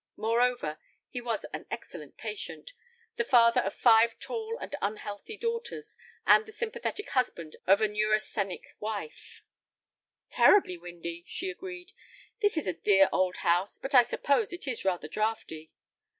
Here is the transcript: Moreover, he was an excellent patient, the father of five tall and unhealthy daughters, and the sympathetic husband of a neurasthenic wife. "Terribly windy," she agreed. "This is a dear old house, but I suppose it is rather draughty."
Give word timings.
Moreover, 0.17 0.79
he 1.09 1.21
was 1.21 1.45
an 1.53 1.67
excellent 1.69 2.17
patient, 2.17 2.73
the 3.17 3.23
father 3.23 3.61
of 3.61 3.75
five 3.75 4.17
tall 4.17 4.57
and 4.59 4.75
unhealthy 4.81 5.37
daughters, 5.37 5.95
and 6.25 6.47
the 6.47 6.51
sympathetic 6.51 7.09
husband 7.11 7.57
of 7.67 7.81
a 7.81 7.87
neurasthenic 7.87 8.63
wife. 8.79 9.43
"Terribly 10.31 10.75
windy," 10.75 11.23
she 11.27 11.51
agreed. 11.51 11.91
"This 12.41 12.57
is 12.57 12.65
a 12.65 12.73
dear 12.73 13.09
old 13.11 13.37
house, 13.45 13.77
but 13.77 13.93
I 13.93 14.01
suppose 14.01 14.51
it 14.51 14.67
is 14.67 14.83
rather 14.83 15.07
draughty." 15.07 15.71